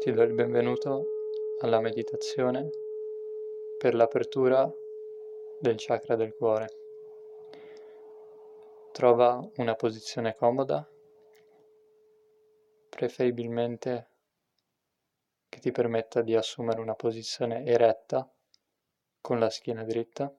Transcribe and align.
Ti 0.00 0.12
do 0.12 0.22
il 0.22 0.32
benvenuto 0.32 1.06
alla 1.58 1.80
meditazione 1.80 2.70
per 3.78 3.96
l'apertura 3.96 4.70
del 5.58 5.74
chakra 5.76 6.14
del 6.14 6.36
cuore. 6.36 6.68
Trova 8.92 9.44
una 9.56 9.74
posizione 9.74 10.36
comoda, 10.36 10.88
preferibilmente 12.88 14.10
che 15.48 15.58
ti 15.58 15.72
permetta 15.72 16.22
di 16.22 16.36
assumere 16.36 16.80
una 16.80 16.94
posizione 16.94 17.64
eretta 17.64 18.32
con 19.20 19.40
la 19.40 19.50
schiena 19.50 19.82
dritta. 19.82 20.32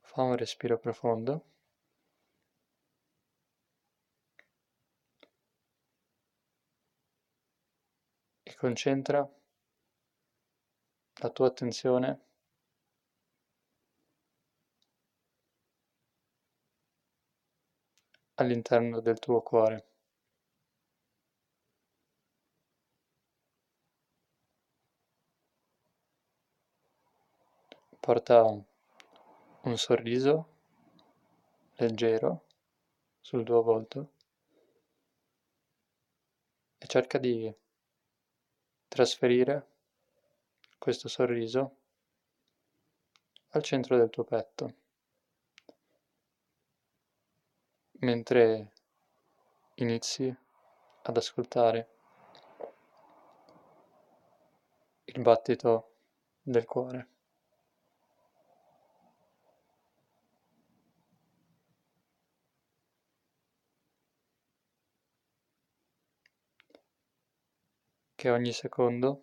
Fa 0.00 0.22
un 0.22 0.36
respiro 0.38 0.78
profondo. 0.78 1.55
Concentra 8.56 9.28
la 11.20 11.30
tua 11.30 11.46
attenzione 11.46 12.20
all'interno 18.36 19.00
del 19.00 19.18
tuo 19.18 19.42
cuore. 19.42 19.86
Porta 28.00 28.42
un 29.62 29.76
sorriso 29.78 30.48
leggero 31.76 32.46
sul 33.20 33.44
tuo 33.44 33.62
volto 33.62 34.12
e 36.78 36.86
cerca 36.86 37.18
di 37.18 37.52
trasferire 38.88 39.74
questo 40.78 41.08
sorriso 41.08 41.76
al 43.50 43.62
centro 43.62 43.96
del 43.96 44.10
tuo 44.10 44.24
petto, 44.24 44.74
mentre 48.00 48.72
inizi 49.76 50.34
ad 51.02 51.16
ascoltare 51.16 51.90
il 55.04 55.20
battito 55.22 55.94
del 56.42 56.64
cuore. 56.64 57.15
Che 68.26 68.32
ogni 68.32 68.52
secondo 68.52 69.20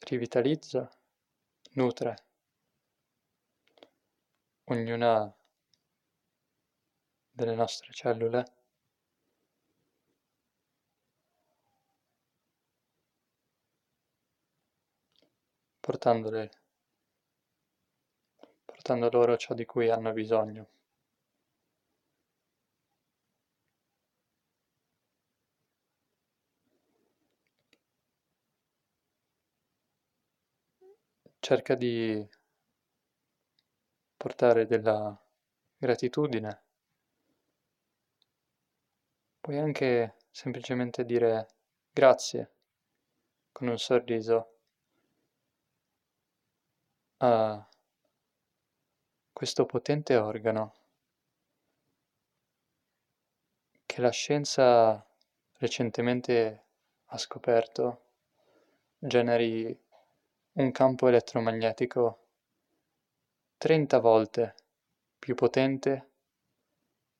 rivitalizza, 0.00 0.86
nutre 1.76 2.16
ognuna 4.64 5.34
delle 7.30 7.54
nostre 7.54 7.94
cellule 7.94 8.44
portandole 15.80 16.50
portando 18.66 19.08
loro 19.08 19.38
ciò 19.38 19.54
di 19.54 19.64
cui 19.64 19.88
hanno 19.88 20.12
bisogno. 20.12 20.81
Cerca 31.42 31.74
di 31.74 32.24
portare 34.16 34.64
della 34.64 35.20
gratitudine. 35.76 36.62
Puoi 39.40 39.58
anche 39.58 40.18
semplicemente 40.30 41.04
dire 41.04 41.48
grazie 41.90 42.52
con 43.50 43.66
un 43.66 43.76
sorriso 43.76 44.58
a 47.16 47.68
questo 49.32 49.66
potente 49.66 50.16
organo 50.16 50.74
che 53.84 54.00
la 54.00 54.10
scienza 54.10 55.04
recentemente 55.54 56.66
ha 57.06 57.18
scoperto 57.18 58.04
generi 58.98 59.81
un 60.54 60.70
campo 60.70 61.08
elettromagnetico 61.08 62.18
30 63.58 63.98
volte 63.98 64.54
più 65.18 65.34
potente 65.34 66.10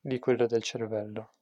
di 0.01 0.19
quello 0.19 0.47
del 0.47 0.63
cervello. 0.63 1.33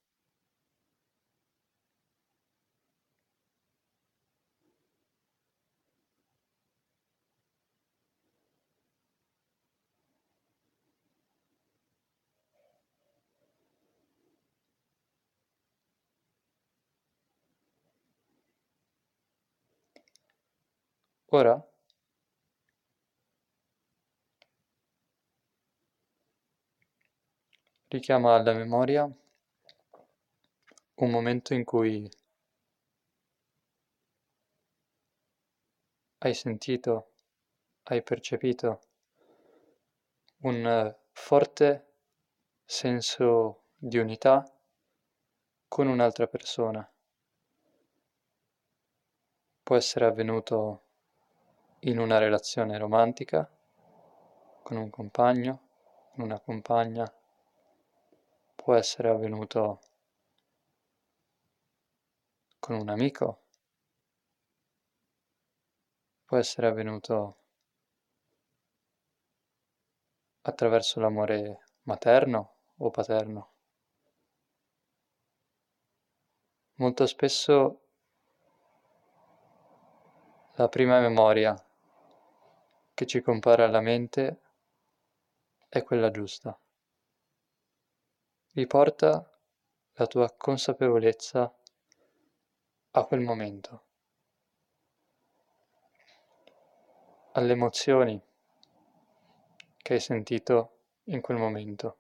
Ora 21.33 21.70
richiama 27.91 28.37
alla 28.37 28.53
memoria 28.53 29.03
un 30.95 31.11
momento 31.11 31.55
in 31.55 31.65
cui 31.65 32.09
hai 36.19 36.33
sentito, 36.35 37.11
hai 37.85 38.01
percepito 38.05 38.81
un 40.43 40.97
forte 41.11 41.95
senso 42.65 43.65
di 43.77 43.99
unità 43.99 44.45
con 45.67 45.89
un'altra 45.89 46.29
persona. 46.29 46.89
Può 49.65 49.75
essere 49.75 50.05
avvenuto 50.05 50.85
in 51.81 51.99
una 51.99 52.19
relazione 52.19 52.79
romantica, 52.79 53.51
con 54.63 54.77
un 54.77 54.91
compagno, 54.91 55.69
con 56.13 56.25
una 56.25 56.39
compagna, 56.39 57.13
può 58.63 58.75
essere 58.75 59.09
avvenuto 59.09 59.81
con 62.59 62.75
un 62.75 62.91
amico, 62.91 63.41
può 66.27 66.37
essere 66.37 66.67
avvenuto 66.67 67.39
attraverso 70.43 71.01
l'amore 71.01 71.65
materno 71.85 72.57
o 72.77 72.91
paterno. 72.91 73.53
Molto 76.75 77.07
spesso 77.07 77.81
la 80.57 80.69
prima 80.69 81.01
memoria 81.01 81.55
che 82.93 83.07
ci 83.07 83.23
compare 83.23 83.65
alla 83.65 83.81
mente 83.81 84.41
è 85.71 85.83
quella 85.83 86.11
giusta 86.11 86.59
riporta 88.53 89.29
la 89.95 90.07
tua 90.07 90.33
consapevolezza 90.37 91.55
a 92.93 93.05
quel 93.05 93.21
momento, 93.21 93.85
alle 97.33 97.53
emozioni 97.53 98.21
che 99.77 99.93
hai 99.95 100.01
sentito 100.01 100.79
in 101.05 101.21
quel 101.21 101.39
momento, 101.39 101.99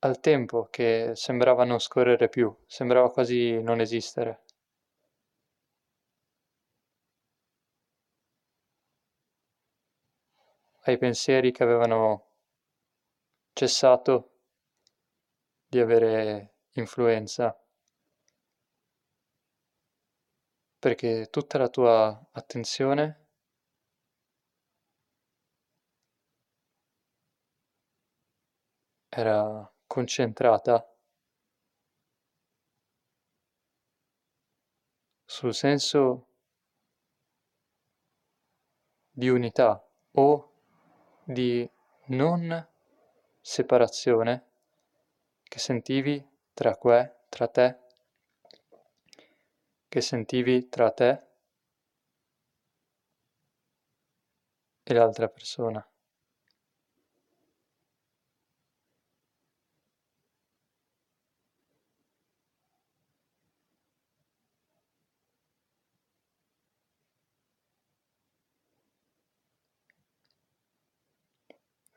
al 0.00 0.20
tempo 0.20 0.68
che 0.70 1.12
sembrava 1.14 1.64
non 1.64 1.80
scorrere 1.80 2.28
più, 2.28 2.54
sembrava 2.66 3.10
quasi 3.10 3.60
non 3.62 3.80
esistere. 3.80 4.44
ai 10.86 10.98
pensieri 10.98 11.50
che 11.52 11.62
avevano 11.64 12.35
cessato 13.56 14.32
di 15.66 15.80
avere 15.80 16.56
influenza. 16.72 17.58
Perché 20.78 21.28
tutta 21.30 21.56
la 21.56 21.68
tua 21.70 22.28
attenzione 22.32 23.28
era 29.08 29.72
concentrata 29.86 30.86
sul 35.24 35.54
senso 35.54 36.28
di 39.10 39.30
unità 39.30 39.82
o 40.12 40.52
di 41.24 41.68
non 42.08 42.74
separazione 43.48 44.42
che 45.44 45.60
sentivi 45.60 46.20
tra, 46.52 46.74
que, 46.76 47.14
tra 47.28 47.46
te, 47.46 47.78
che 49.88 50.00
sentivi 50.00 50.68
tra 50.68 50.90
te 50.90 51.22
e 54.82 54.94
l'altra 54.94 55.28
persona. 55.28 55.88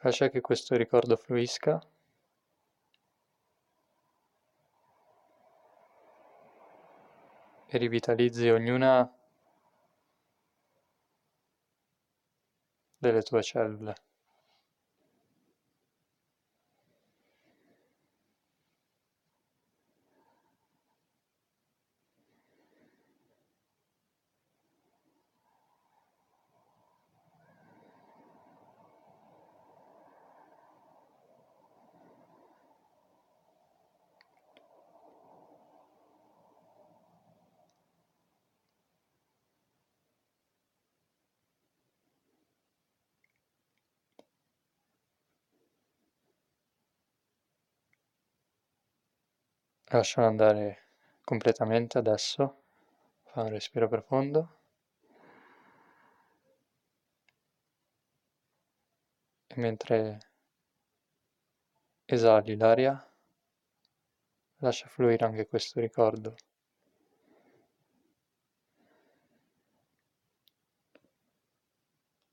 Lascia 0.02 0.30
che 0.30 0.40
questo 0.40 0.76
ricordo 0.78 1.18
fluisca. 1.18 1.78
E 7.68 7.78
rivitalizzi 7.78 8.50
ognuna 8.50 9.14
delle 12.98 13.22
tue 13.24 13.44
cellule. 13.44 14.09
Lascialo 49.92 50.28
andare 50.28 50.90
completamente 51.24 51.98
adesso, 51.98 52.62
fa 53.24 53.42
un 53.42 53.50
respiro 53.50 53.88
profondo 53.88 54.58
e 59.48 59.60
mentre 59.60 60.20
esali 62.06 62.56
l'aria 62.56 63.04
lascia 64.60 64.88
fluire 64.88 65.26
anche 65.26 65.48
questo 65.48 65.80
ricordo. 65.80 66.36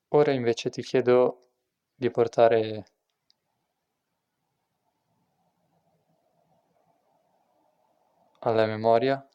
Ora 0.09 0.33
invece 0.33 0.69
ti 0.71 0.83
chiedo 0.83 1.51
di 1.95 2.11
portare 2.11 2.85
alla 8.47 8.65
memoria? 8.67 9.29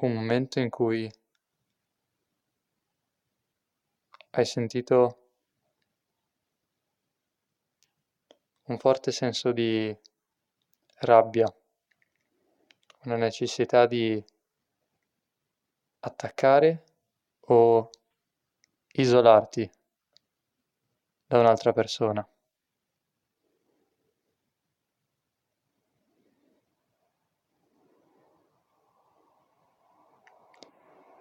Un 0.00 0.12
momento 0.14 0.58
in 0.60 0.70
cui 0.70 1.10
hai 4.30 4.44
sentito 4.46 5.30
un 8.68 8.78
forte 8.78 9.12
senso 9.12 9.52
di 9.52 9.94
rabbia, 11.00 11.52
una 13.04 13.16
necessità 13.16 13.86
di 13.86 14.24
attaccare 16.00 16.84
o 17.40 17.90
isolarti 19.00 19.70
da 21.26 21.38
un'altra 21.38 21.72
persona. 21.72 22.26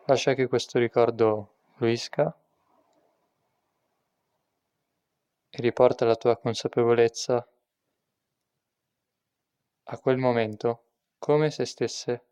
Lascia 0.06 0.33
che 0.33 0.47
questo 0.47 0.79
ricordo 0.79 1.56
fluisca 1.75 2.35
e 5.50 5.62
riporta 5.62 6.06
la 6.06 6.15
tua 6.15 6.38
consapevolezza 6.38 7.47
a 9.83 10.00
quel 10.00 10.18
momento 10.18 10.83
come 11.19 11.51
se 11.51 11.65
stesse 11.65 12.25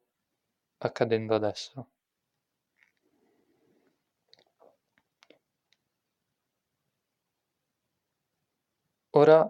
accadendo 0.79 1.35
adesso. 1.35 1.89
Ora 9.17 9.49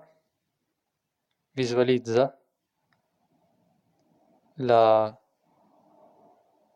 visualizza 1.53 2.39
la 4.57 5.19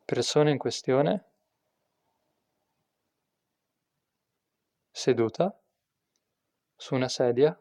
persona 0.05 0.49
in 0.49 0.57
questione 0.57 1.25
seduta 4.91 5.55
su 6.75 6.95
una 6.95 7.09
sedia 7.09 7.55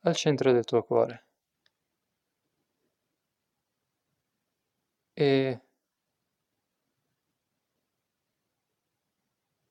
al 0.00 0.16
centro 0.16 0.50
del 0.50 0.64
tuo 0.64 0.82
cuore. 0.82 1.26
E 5.14 5.60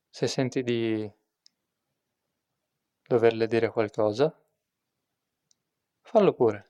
se 0.10 0.28
senti 0.28 0.64
di 0.64 1.17
doverle 3.08 3.48
dire 3.48 3.70
qualcosa, 3.70 4.34
fallo 6.02 6.34
pure. 6.34 6.66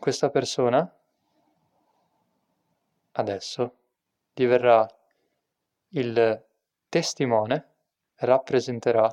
Questa 0.00 0.30
persona 0.30 0.90
adesso 3.12 3.74
diverrà 4.32 4.88
il 5.90 6.46
testimone 6.88 7.74
rappresenterà 8.16 9.08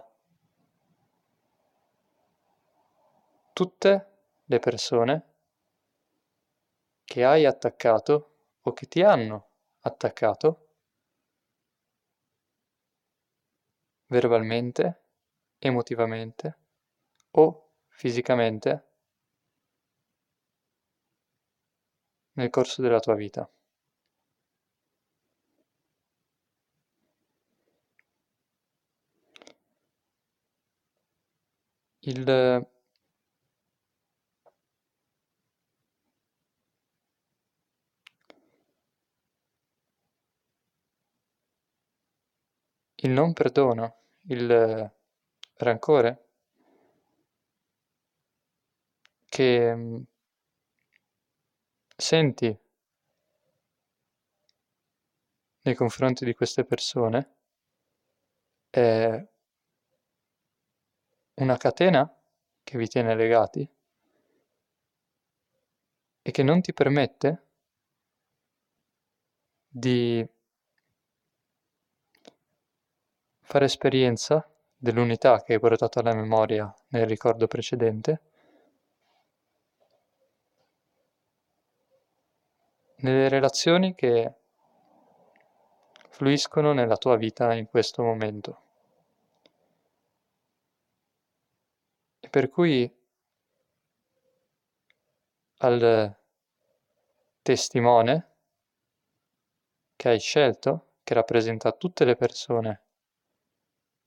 tutte 3.53 4.11
le 4.43 4.59
persone 4.59 5.33
che 7.05 7.23
hai 7.23 7.45
attaccato 7.45 8.31
o 8.61 8.73
che 8.73 8.87
ti 8.87 9.01
hanno 9.01 9.49
attaccato 9.81 10.67
verbalmente, 14.07 15.03
emotivamente 15.59 16.57
o 17.31 17.69
fisicamente 17.87 18.87
nel 22.33 22.49
corso 22.49 22.81
della 22.81 22.99
tua 22.99 23.15
vita. 23.15 23.49
Il 32.05 32.65
il 42.97 43.11
non 43.11 43.33
perdono, 43.33 43.97
il 44.27 44.91
rancore 45.57 46.25
che 49.29 49.75
mm, 49.75 50.01
senti 51.97 52.57
nei 55.63 55.75
confronti 55.75 56.23
di 56.23 56.33
queste 56.33 56.63
persone 56.63 57.35
è 58.69 59.25
una 61.35 61.57
catena 61.57 62.09
che 62.63 62.77
vi 62.77 62.87
tiene 62.87 63.15
legati 63.15 63.67
e 66.21 66.31
che 66.31 66.43
non 66.43 66.61
ti 66.61 66.73
permette 66.73 67.43
di 69.67 70.27
fare 73.41 73.65
esperienza 73.65 74.47
dell'unità 74.75 75.41
che 75.43 75.53
hai 75.53 75.59
portato 75.59 75.99
alla 75.99 76.13
memoria 76.13 76.73
nel 76.89 77.05
ricordo 77.05 77.47
precedente 77.47 78.21
nelle 82.97 83.29
relazioni 83.29 83.93
che 83.93 84.33
fluiscono 86.09 86.73
nella 86.73 86.97
tua 86.97 87.15
vita 87.17 87.53
in 87.53 87.67
questo 87.67 88.01
momento. 88.01 88.64
Per 92.35 92.49
cui 92.49 92.93
al 95.59 96.17
testimone 97.41 98.31
che 99.95 100.09
hai 100.09 100.19
scelto, 100.19 100.95
che 101.03 101.13
rappresenta 101.13 101.71
tutte 101.71 102.03
le 102.03 102.17
persone 102.17 102.81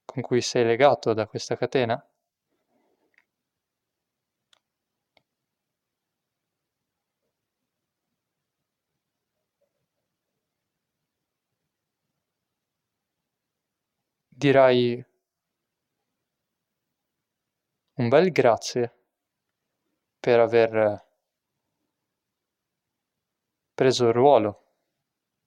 con 0.04 0.20
cui 0.22 0.42
sei 0.42 0.66
legato 0.66 1.14
da 1.14 1.26
questa 1.26 1.56
catena, 1.56 2.06
dirai 14.28 15.02
un 17.98 18.08
bel 18.08 18.30
grazie 18.30 18.94
per 20.20 20.38
aver 20.38 21.04
preso 23.74 24.06
il 24.06 24.12
ruolo 24.12 24.74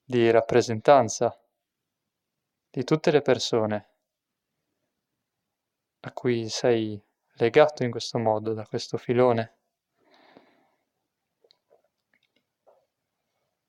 di 0.04 0.30
rappresentanza 0.30 1.38
di 2.70 2.84
tutte 2.84 3.12
le 3.12 3.22
persone 3.22 3.90
a 6.02 6.12
cui 6.12 6.50
sei 6.50 7.02
legato 7.36 7.84
in 7.84 7.92
questo 7.92 8.18
modo, 8.18 8.54
da 8.54 8.66
questo 8.66 8.98
filone. 8.98 9.56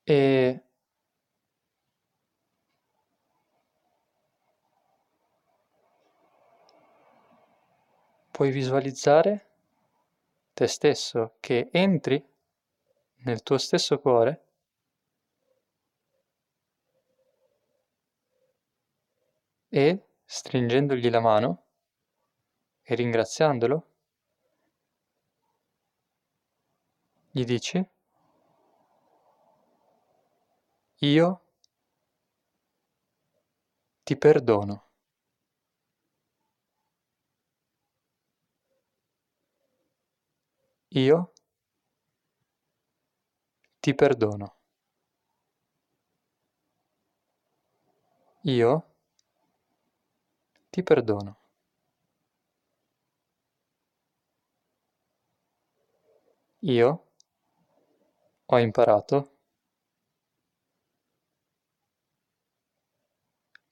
E 0.03 0.65
puoi 8.33 8.51
visualizzare 8.51 9.47
te 10.55 10.67
stesso 10.67 11.37
che 11.39 11.69
entri 11.71 12.21
nel 13.25 13.43
tuo 13.43 13.59
stesso 13.59 14.01
cuore 14.01 14.45
e 19.69 20.07
stringendogli 20.25 21.11
la 21.11 21.21
mano 21.21 21.63
e 22.83 22.95
ringraziandolo 22.95 23.87
gli 27.31 27.45
dici 27.45 27.87
io 31.01 31.41
ti 34.05 34.17
perdono. 34.17 34.92
Io 40.95 41.33
ti 43.81 43.95
perdono. 43.95 44.55
Io 48.45 48.85
ti 50.71 50.83
perdono. 50.83 51.37
Io 56.61 56.91
ho 58.47 58.59
imparato 58.59 59.31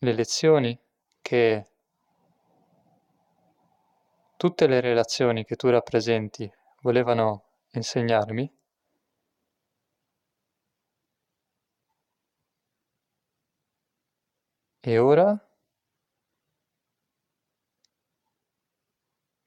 le 0.01 0.13
lezioni 0.13 0.77
che 1.23 1.65
tutte 4.37 4.67
le 4.67 4.81
relazioni 4.81 5.45
che 5.45 5.55
tu 5.55 5.69
rappresenti 5.69 6.51
volevano 6.81 7.45
insegnarmi. 7.73 8.53
E 14.83 14.99
ora? 14.99 15.39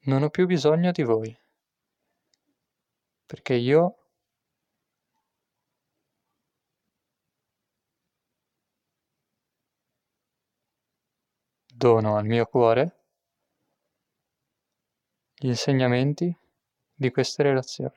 Non 0.06 0.22
ho 0.22 0.30
più 0.30 0.46
bisogno 0.46 0.92
di 0.92 1.02
voi. 1.02 1.36
Perché 3.26 3.54
io 3.54 4.04
dono 11.66 12.16
al 12.16 12.24
mio 12.24 12.46
cuore 12.46 13.04
gli 15.34 15.48
insegnamenti 15.48 16.43
di 16.94 17.10
queste 17.10 17.42
relazioni. 17.42 17.94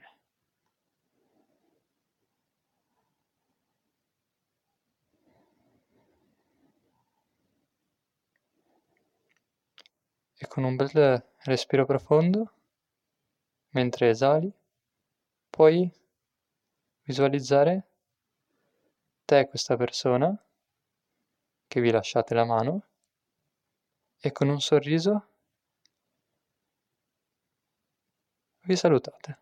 E 10.39 10.47
con 10.47 10.63
un 10.63 10.75
bel 10.75 11.23
respiro 11.45 11.85
profondo, 11.85 12.51
mentre 13.69 14.09
esali, 14.09 14.51
puoi 15.49 15.91
visualizzare 17.03 17.87
te 19.25 19.47
questa 19.47 19.75
persona 19.75 20.37
che 21.67 21.81
vi 21.81 21.91
lasciate 21.91 22.33
la 22.33 22.45
mano 22.45 22.83
e 24.19 24.31
con 24.31 24.47
un 24.49 24.59
sorriso 24.59 25.26
vi 28.67 28.75
salutate. 28.75 29.39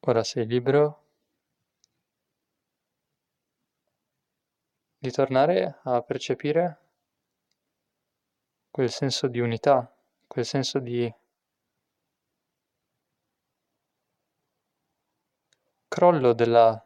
Ora 0.00 0.22
sei 0.24 0.46
libero 0.46 1.05
di 5.06 5.12
tornare 5.12 5.78
a 5.84 6.02
percepire 6.02 6.80
quel 8.72 8.90
senso 8.90 9.28
di 9.28 9.38
unità, 9.38 9.96
quel 10.26 10.44
senso 10.44 10.80
di 10.80 11.14
crollo 15.86 16.32
della 16.32 16.84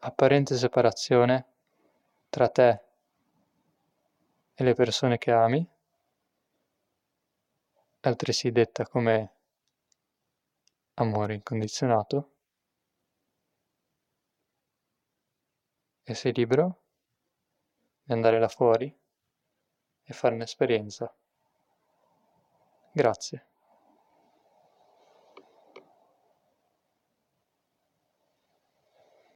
apparente 0.00 0.56
separazione 0.56 1.46
tra 2.28 2.50
te 2.50 2.80
e 4.52 4.62
le 4.62 4.74
persone 4.74 5.16
che 5.16 5.32
ami, 5.32 5.66
altresì 8.00 8.52
detta 8.52 8.86
come 8.86 9.32
amore 10.96 11.32
incondizionato, 11.32 12.30
e 16.02 16.14
sei 16.14 16.34
libero 16.34 16.83
di 18.04 18.12
andare 18.12 18.38
là 18.38 18.48
fuori 18.48 18.94
e 20.04 20.12
fare 20.12 20.34
un'esperienza. 20.34 21.12
Grazie. 22.92 23.46